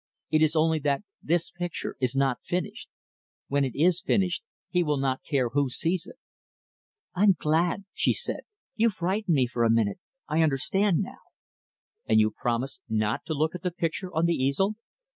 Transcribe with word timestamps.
It 0.31 0.41
is 0.41 0.55
only 0.55 0.79
that 0.79 1.03
this 1.21 1.51
picture 1.51 1.95
is 1.99 2.15
not 2.15 2.41
finished. 2.43 2.89
When 3.49 3.63
it 3.63 3.73
is 3.75 4.01
finished, 4.01 4.41
he 4.71 4.81
will 4.83 4.97
not 4.97 5.21
care 5.21 5.49
who 5.49 5.69
sees 5.69 6.07
it." 6.07 6.15
"I'm 7.13 7.33
glad," 7.33 7.85
she 7.93 8.11
said. 8.11 8.39
"You 8.75 8.89
frightened 8.89 9.35
me, 9.35 9.45
for 9.45 9.63
a 9.63 9.69
minute 9.69 9.99
I 10.27 10.41
understand, 10.41 11.01
now." 11.03 11.19
"And 12.07 12.19
you 12.19 12.31
promise 12.31 12.79
not 12.89 13.25
to 13.27 13.35
look 13.35 13.53
at 13.53 13.61
the 13.61 13.69
picture 13.69 14.11
on 14.11 14.25
the 14.25 14.33
easel?" 14.33 14.75